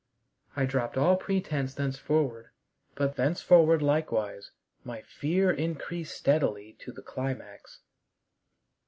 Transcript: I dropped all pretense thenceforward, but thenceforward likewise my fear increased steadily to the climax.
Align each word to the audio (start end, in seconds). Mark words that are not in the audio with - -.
I 0.55 0.65
dropped 0.65 0.97
all 0.97 1.15
pretense 1.15 1.75
thenceforward, 1.75 2.47
but 2.95 3.17
thenceforward 3.17 3.83
likewise 3.83 4.49
my 4.83 5.03
fear 5.03 5.51
increased 5.51 6.17
steadily 6.17 6.73
to 6.79 6.91
the 6.91 7.03
climax. 7.03 7.81